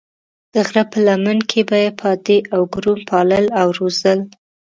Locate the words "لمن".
1.07-1.39